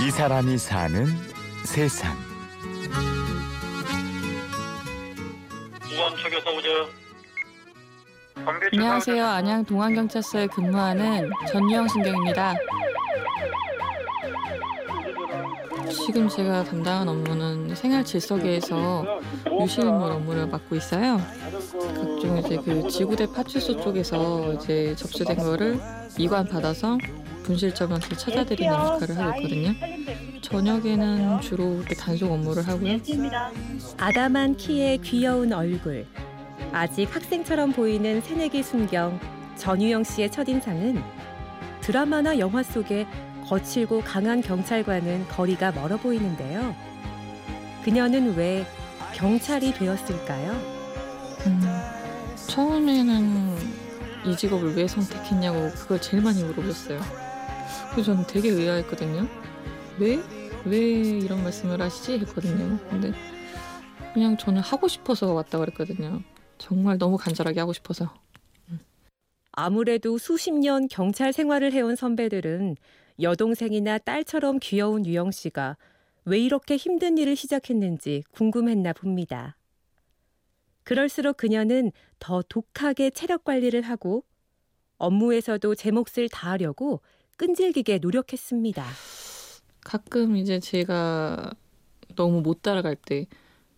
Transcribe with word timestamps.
이 0.00 0.10
사람이 0.10 0.56
사는 0.56 1.06
세상. 1.64 2.16
안녕하세요. 8.72 9.26
안양 9.26 9.64
동안경찰서에 9.66 10.46
근무하는 10.46 11.30
전유영 11.52 11.88
신경입니다. 11.88 12.54
지금 15.90 16.28
제가 16.28 16.64
담당한 16.64 17.08
업무는 17.08 17.74
생활 17.74 18.02
질서계에서 18.04 19.20
유실물 19.60 20.12
업무를 20.12 20.46
맡고 20.46 20.76
있어요. 20.76 21.20
각종 21.78 22.38
이제 22.38 22.56
그 22.64 22.88
지구대 22.88 23.26
파출소 23.26 23.82
쪽에서 23.82 24.54
이제 24.54 24.94
접수된 24.96 25.36
거를 25.36 25.78
이관 26.16 26.48
받아서 26.48 26.96
분실점한테 27.42 28.16
찾아드리는 28.16 28.72
역할을 28.72 29.18
하고 29.18 29.40
있거든요. 29.40 29.74
저녁에는 30.40 31.40
주로 31.40 31.76
이렇게 31.76 31.94
단속 31.94 32.30
업무를 32.30 32.66
하고요. 32.66 32.98
아담한 33.96 34.56
키에 34.56 34.98
귀여운 34.98 35.52
얼굴, 35.52 36.06
아직 36.72 37.14
학생처럼 37.14 37.72
보이는 37.72 38.20
새내기 38.20 38.62
순경 38.62 39.18
전유영 39.56 40.04
씨의 40.04 40.30
첫인상은 40.30 41.02
드라마나 41.80 42.38
영화 42.38 42.62
속에 42.62 43.06
거칠고 43.46 44.02
강한 44.02 44.40
경찰과는 44.40 45.28
거리가 45.28 45.72
멀어 45.72 45.96
보이는데요. 45.96 46.74
그녀는 47.84 48.36
왜 48.36 48.64
경찰이 49.14 49.72
되었을까요? 49.74 50.52
음, 51.46 51.62
처음에는 52.46 53.56
이 54.26 54.36
직업을 54.36 54.76
왜 54.76 54.86
선택했냐고 54.86 55.70
그걸 55.70 56.00
제일 56.00 56.22
많이 56.22 56.42
물어보셨어요. 56.44 57.00
그래서 57.92 58.12
저는 58.12 58.26
되게 58.26 58.48
의아했거든요. 58.50 59.26
왜? 59.98 60.18
왜 60.64 60.78
이런 60.78 61.42
말씀을 61.42 61.80
하시지? 61.80 62.18
했거든요. 62.20 62.78
근데 62.88 63.12
그냥 64.14 64.36
저는 64.36 64.60
하고 64.60 64.88
싶어서 64.88 65.32
왔다 65.32 65.58
그랬거든요. 65.58 66.22
정말 66.58 66.98
너무 66.98 67.16
간절하게 67.16 67.60
하고 67.60 67.72
싶어서. 67.72 68.14
아무래도 69.52 70.18
수십 70.18 70.52
년 70.52 70.86
경찰 70.88 71.32
생활을 71.32 71.72
해온 71.72 71.96
선배들은 71.96 72.76
여동생이나 73.20 73.98
딸처럼 73.98 74.58
귀여운 74.62 75.04
유영 75.04 75.32
씨가 75.32 75.76
왜 76.24 76.38
이렇게 76.38 76.76
힘든 76.76 77.18
일을 77.18 77.34
시작했는지 77.34 78.22
궁금했나 78.30 78.92
봅니다. 78.92 79.56
그럴수록 80.84 81.36
그녀는 81.36 81.92
더 82.18 82.42
독하게 82.42 83.10
체력 83.10 83.44
관리를 83.44 83.82
하고 83.82 84.24
업무에서도 84.98 85.74
제 85.74 85.90
몫을 85.90 86.28
다하려고 86.30 87.00
끈질기게 87.40 88.00
노력했습니다. 88.02 88.84
가끔 89.80 90.36
이제 90.36 90.60
제가 90.60 91.52
너무 92.14 92.42
못 92.42 92.60
따라갈 92.60 92.96
때 92.96 93.26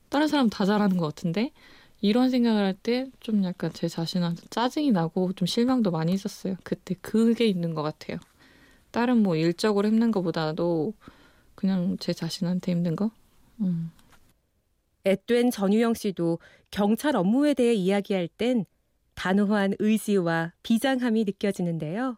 다른 0.08 0.27
사람 0.28 0.50
다 0.50 0.64
잘하는 0.66 0.96
것 0.96 1.06
같은데 1.06 1.52
이런 2.00 2.30
생각을 2.30 2.64
할 2.64 2.74
때 2.74 3.06
좀 3.20 3.44
약간 3.44 3.72
제 3.72 3.86
자신한테 3.88 4.42
짜증이 4.50 4.91
나고 4.91 5.32
좀 5.34 5.46
실망도 5.46 5.92
많이 5.92 6.12
있었어요. 6.12 6.56
그때 6.64 6.96
그게 7.00 7.46
있는 7.46 7.74
것 7.74 7.82
같아요. 7.82 8.19
다른 8.91 9.22
뭐 9.22 9.36
일적으로 9.36 9.86
힘든 9.88 10.10
것보다도 10.10 10.94
그냥 11.54 11.97
제 12.00 12.12
자신한테 12.12 12.72
힘든 12.72 12.97
거. 12.97 13.12
음. 13.60 13.92
앳된 15.04 15.50
전유영 15.52 15.94
씨도 15.94 16.41
경찰 16.72 17.14
업무에 17.16 17.54
대해 17.54 17.74
이야기할 17.74 18.28
땐 18.28 18.64
단호한 19.14 19.74
의지와 19.78 20.52
비장함이 20.64 21.24
느껴지는데요. 21.24 22.16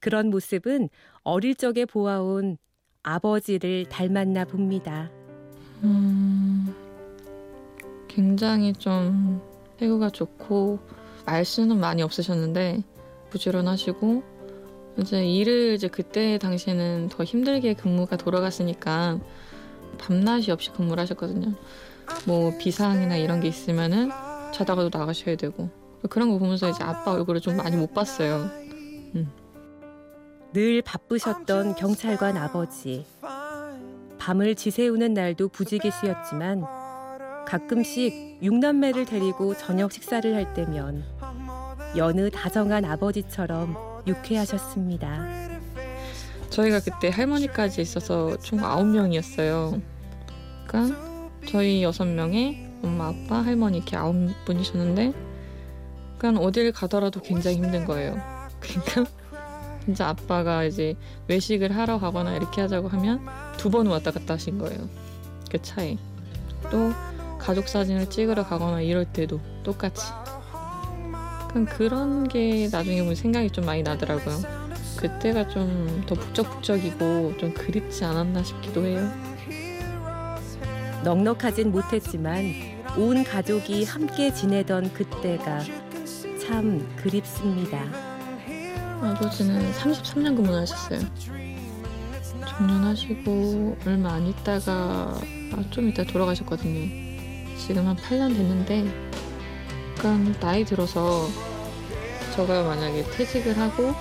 그런 0.00 0.30
모습은 0.30 0.88
어릴 1.22 1.54
적에 1.54 1.84
보아온 1.84 2.58
아버지를 3.02 3.86
닮았나 3.86 4.44
봅니다. 4.44 5.10
음, 5.82 6.74
굉장히 8.08 8.72
좀 8.72 9.40
태구가 9.78 10.10
좋고 10.10 10.78
말수는 11.26 11.78
많이 11.78 12.02
없으셨는데 12.02 12.82
부지런하시고 13.30 14.22
이제 14.98 15.24
일을 15.24 15.74
이제 15.74 15.86
그때 15.88 16.38
당시에는 16.38 17.08
더 17.10 17.22
힘들게 17.22 17.74
근무가 17.74 18.16
돌아갔으니까 18.16 19.20
밤낮이 19.98 20.50
없이 20.50 20.70
근무를 20.70 21.02
하셨거든요. 21.02 21.54
뭐 22.26 22.56
비상이나 22.58 23.16
이런 23.16 23.40
게 23.40 23.48
있으면은 23.48 24.10
자다가도 24.52 24.90
나가셔야 24.96 25.36
되고 25.36 25.70
그런 26.08 26.30
거 26.30 26.38
보면서 26.38 26.68
이제 26.68 26.82
아빠 26.82 27.12
얼굴을 27.12 27.40
좀 27.40 27.56
많이 27.56 27.76
못 27.76 27.92
봤어요. 27.92 28.50
음. 29.14 29.30
늘 30.52 30.80
바쁘셨던 30.80 31.74
경찰관 31.74 32.38
아버지. 32.38 33.04
밤을 34.18 34.54
지새우는 34.54 35.12
날도 35.12 35.48
부지기수였지만 35.48 36.64
가끔씩 37.46 38.38
육남매를 38.42 39.04
데리고 39.04 39.54
저녁 39.54 39.92
식사를 39.92 40.34
할 40.34 40.54
때면 40.54 41.04
여느 41.96 42.30
다정한 42.30 42.84
아버지처럼 42.86 43.76
유쾌하셨습니다. 44.06 45.28
저희가 46.48 46.80
그때 46.80 47.10
할머니까지 47.10 47.82
있어서 47.82 48.36
총 48.38 48.64
아홉 48.64 48.86
명이었어요. 48.86 49.80
그러니까 50.66 50.96
저희 51.46 51.82
여섯 51.82 52.06
명에 52.06 52.70
엄마, 52.82 53.08
아빠, 53.08 53.42
할머니 53.42 53.78
이렇게 53.78 53.96
아홉 53.96 54.14
분이셨는데 54.46 55.12
그러니까 56.16 56.42
어딜 56.42 56.72
가더라도 56.72 57.20
굉장히 57.20 57.58
힘든 57.58 57.84
거예요. 57.84 58.16
그러니까 58.60 59.17
진짜 59.88 60.08
아빠가 60.08 60.64
이제 60.64 60.94
외식을 61.28 61.74
하러 61.74 61.98
가거나 61.98 62.36
이렇게 62.36 62.60
하자고 62.60 62.88
하면 62.88 63.24
두 63.56 63.70
번 63.70 63.86
왔다 63.86 64.10
갔다 64.10 64.34
하신 64.34 64.58
거예요. 64.58 64.86
그 65.50 65.62
차에. 65.62 65.96
또 66.70 66.92
가족 67.38 67.66
사진을 67.66 68.10
찍으러 68.10 68.44
가거나 68.46 68.82
이럴 68.82 69.06
때도 69.06 69.40
똑같이. 69.64 70.02
그냥 71.50 71.64
그런 71.64 72.28
게 72.28 72.68
나중에 72.70 73.00
보면 73.00 73.14
생각이 73.14 73.48
좀 73.50 73.64
많이 73.64 73.82
나더라고요. 73.82 74.36
그때가 74.98 75.48
좀 75.48 76.04
더 76.06 76.14
북적북적이고 76.14 77.38
좀 77.38 77.54
그립지 77.54 78.04
않았나 78.04 78.42
싶기도 78.42 78.84
해요. 78.84 79.10
넉넉하진 81.02 81.70
못했지만 81.72 82.44
온 82.98 83.24
가족이 83.24 83.84
함께 83.84 84.34
지내던 84.34 84.92
그때가 84.92 85.60
참 86.46 86.86
그립습니다. 86.96 88.07
아버지는 89.02 89.72
33년 89.72 90.36
근무하셨어요. 90.36 91.00
정년하시고 92.48 93.76
얼마 93.86 94.14
안 94.14 94.26
있다가 94.26 95.20
아, 95.52 95.64
좀 95.70 95.88
이따 95.88 96.02
돌아가셨거든요. 96.04 97.56
지금 97.56 97.86
한 97.86 97.96
8년 97.96 98.34
됐는데 98.34 98.84
그러니까 99.96 100.40
나이 100.40 100.64
들어서 100.64 101.28
저가 102.34 102.64
만약에 102.64 103.04
퇴직을 103.10 103.58
하고 103.58 103.94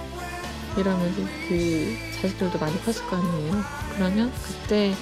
이러면 0.77 1.13
그 1.47 1.95
자식들도 2.21 2.59
많이 2.59 2.79
컸을 2.83 3.07
거 3.07 3.15
아니에요. 3.15 3.53
그러면 3.95 4.31
그때 4.43 4.93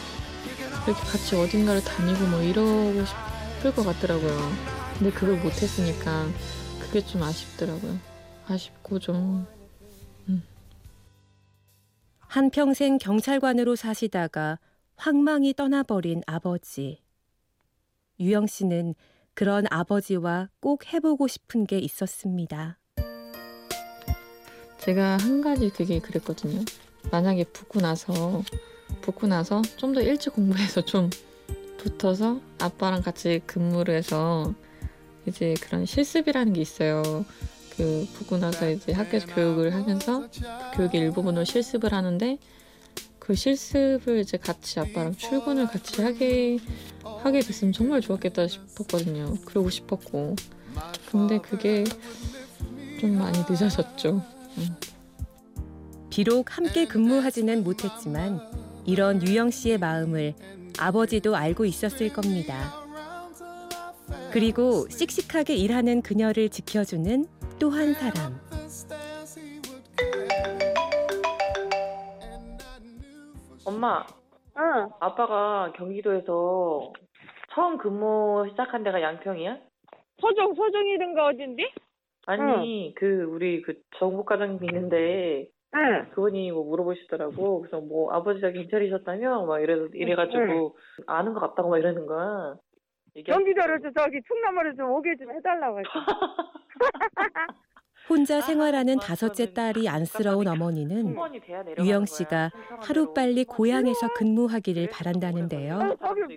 이렇게 0.86 1.02
같이 1.02 1.36
어딘가를 1.36 1.84
다니고 1.84 2.26
뭐 2.28 2.42
이러고 2.42 3.04
싶을 3.06 3.76
것 3.76 3.86
같더라고요. 3.86 4.52
근데 4.98 5.12
그걸 5.12 5.38
못했으니까 5.38 6.28
그게 6.80 7.06
좀 7.06 7.24
아쉽더라고요. 7.24 7.98
아쉽고 8.48 9.00
좀 9.00 9.46
한평생 12.36 12.98
경찰관으로 12.98 13.78
사시다가 13.78 14.60
황망히 14.98 15.54
떠나버린 15.54 16.22
아버지. 16.28 17.02
유영 18.20 18.48
씨는 18.48 18.94
그런 19.34 19.64
아버지와 19.70 20.50
꼭 20.60 20.92
해보고 20.92 21.30
싶은 21.30 21.66
게 21.66 21.80
있었습니다. 21.80 22.78
제가 24.80 25.16
한 25.16 25.40
가지 25.40 25.70
그게 25.70 26.00
그랬거든요. 26.00 26.66
만약에 27.10 27.46
붙고 27.46 27.80
나서 27.80 28.44
붙고 29.02 29.28
나서 29.28 29.62
좀 29.78 29.94
더 29.94 30.02
일찍 30.02 30.34
공부해서 30.34 30.84
좀 30.84 31.10
붙어서 31.78 32.42
아빠랑 32.60 33.02
같이 33.02 33.40
근무를 33.46 33.96
해서 33.96 34.54
이제 35.26 35.54
그런 35.62 35.86
실습이라는 35.86 36.52
게 36.52 36.60
있어요. 36.60 37.24
그 37.78 38.08
붙고 38.14 38.38
나서 38.38 38.70
이제 38.70 38.92
학교에서 38.94 39.28
교육을 39.28 39.74
하면서 39.74 40.28
그 40.72 40.78
교육의 40.78 41.02
일부분으로 41.02 41.44
실습을 41.44 41.94
하는데 41.94 42.38
그 43.20 43.36
실습을 43.36 44.20
이제 44.20 44.38
같이 44.38 44.80
아빠랑 44.80 45.16
출근을 45.16 45.68
같이 45.68 46.02
하게 46.02 46.60
하게 47.04 47.40
됐으면 47.40 47.74
정말 47.74 48.02
좋았겠다 48.02 48.48
싶었거든요. 48.48 49.36
그러고 49.46 49.70
싶었고 49.70 50.36
근데 51.12 51.40
그게 51.40 51.84
좀 53.00 53.18
많이 53.18 53.40
늦어졌죠. 53.50 54.22
음. 54.58 54.76
비록 56.10 56.56
함께 56.56 56.86
근무하지는 56.86 57.64
못했지만 57.64 58.40
이런 58.86 59.26
유영 59.28 59.52
씨의 59.52 59.80
마음을 59.80 60.34
아버지도 60.78 61.36
알고 61.36 61.66
있었을 61.66 62.14
겁니다. 62.14 62.86
그리고 64.32 64.88
씩씩하게 64.90 65.56
일하는 65.56 66.02
그녀를 66.02 66.50
지켜주는 66.50 67.26
또 67.60 67.70
한 67.70 67.94
사람. 67.94 68.34
엄마, 73.66 74.06
응. 74.58 74.90
아빠가 75.00 75.72
경기도에서 75.76 76.92
처음 77.54 77.78
근무 77.78 78.46
시작한 78.52 78.84
데가 78.84 79.02
양평이야? 79.02 79.58
이런 80.88 81.14
거 81.16 81.26
어딘데? 81.26 81.72
아니, 82.28 82.94
그 82.96 83.24
우리 83.24 83.62
그 83.62 83.76
정복과장님 83.98 84.64
있는데 84.64 85.48
응. 85.76 86.10
그분이 86.12 86.52
뭐 86.52 86.64
물어보시더라고. 86.66 87.62
그래서 87.62 87.82
뭐 87.82 88.12
아버지가 88.14 88.52
경찰이셨다며 88.52 89.46
막 89.46 89.60
이래 89.60 89.76
이래가지고 89.94 90.78
아는 91.08 91.34
것 91.34 91.40
같다고 91.40 91.70
막 91.70 91.78
이러는 91.78 92.06
거야. 92.06 92.56
얘기 93.16 93.32
경기도로 93.32 93.80
좀 93.82 93.94
저기 93.98 94.20
충남으로 94.28 94.76
좀 94.76 94.92
오게 94.92 95.16
좀 95.18 95.32
해달라고 95.32 95.80
했어. 95.80 95.90
혼자 98.08 98.38
아, 98.38 98.42
생활하는 98.42 98.98
맞아. 98.98 99.08
다섯째 99.08 99.52
딸이 99.52 99.90
안쓰러운 99.90 100.48
어머니는 100.48 101.16
유영 101.80 102.06
씨가 102.06 102.52
하루빨리 102.82 103.46
대로. 103.46 103.46
고향에서 103.48 104.14
근무하기를 104.14 104.90
바란다는데요. 104.92 105.76
어, 105.78 105.96
저기 106.00 106.36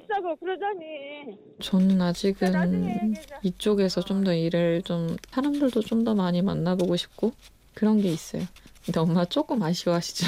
비싸고 0.00 0.34
그러자니. 0.36 1.36
저는 1.60 2.00
아직은 2.00 2.84
얘기하자. 2.86 3.40
이쪽에서 3.42 4.00
좀 4.00 4.24
더 4.24 4.32
일을 4.32 4.80
좀 4.82 5.16
사람들도 5.30 5.82
좀 5.82 6.04
더 6.04 6.14
많이 6.14 6.40
만나보고 6.40 6.96
싶고 6.96 7.32
그런 7.74 8.00
게 8.00 8.08
있어요. 8.08 8.42
근데 8.86 8.98
엄마 9.00 9.26
조금 9.26 9.62
아쉬워하시죠? 9.62 10.26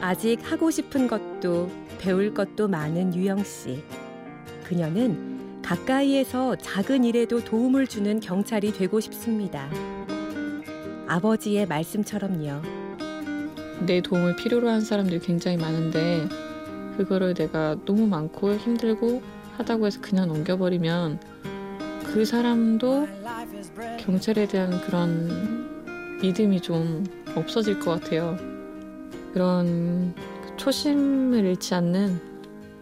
아직 0.00 0.40
하고 0.50 0.70
싶은 0.72 1.06
것도 1.06 1.68
배울 2.00 2.34
것도 2.34 2.66
많은 2.66 3.14
유영 3.14 3.44
씨. 3.44 3.84
그녀는 4.70 5.60
가까이에서 5.62 6.54
작은 6.54 7.02
일에도 7.02 7.42
도움을 7.42 7.88
주는 7.88 8.20
경찰이 8.20 8.72
되고 8.72 9.00
싶습니다. 9.00 9.68
아버지의 11.08 11.66
말씀처럼요. 11.66 12.62
내 13.84 14.00
도움을 14.00 14.36
필요로 14.36 14.68
한 14.68 14.80
사람들이 14.80 15.18
굉장히 15.18 15.56
많은데 15.56 16.28
그거를 16.96 17.34
내가 17.34 17.78
너무 17.84 18.06
많고 18.06 18.54
힘들고 18.54 19.22
하다고 19.56 19.86
해서 19.86 20.00
그냥 20.00 20.28
넘겨버리면 20.28 21.18
그 22.04 22.24
사람도 22.24 23.08
경찰에 23.98 24.46
대한 24.46 24.80
그런 24.82 26.20
믿음이 26.22 26.60
좀 26.60 27.04
없어질 27.34 27.80
것 27.80 28.00
같아요. 28.00 28.36
그런 29.32 30.14
그 30.14 30.56
초심을 30.58 31.44
잃지 31.44 31.74
않는 31.74 32.29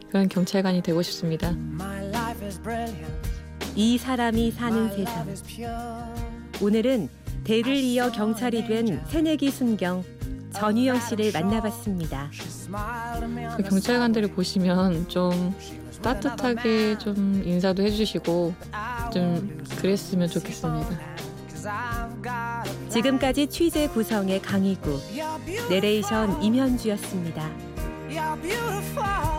그런 0.08 0.28
경찰관이 0.28 0.82
되고 0.82 1.02
싶습니다. 1.02 1.54
이 3.74 3.98
사람이 3.98 4.50
사는 4.50 4.90
세상. 4.90 5.26
오늘은 6.60 7.08
대를 7.44 7.76
이어 7.76 8.10
경찰이 8.10 8.66
된 8.66 9.00
새내기 9.08 9.50
순경 9.50 10.04
전유영 10.52 11.00
씨를 11.00 11.32
만나봤습니다. 11.32 12.30
그 13.56 13.62
경찰관들을 13.62 14.30
보시면 14.32 15.08
좀 15.08 15.54
따뜻하게 16.02 16.98
좀 16.98 17.42
인사도 17.44 17.82
해주시고 17.82 18.54
좀 19.12 19.64
그랬으면 19.80 20.28
좋겠습니다. 20.28 20.88
지금까지 22.88 23.46
취재 23.46 23.86
구성의 23.88 24.40
강희구, 24.42 24.98
내레이션 25.68 26.42
임현주였습니다. 26.42 27.50
You're 28.08 28.40
beautiful. 28.40 29.37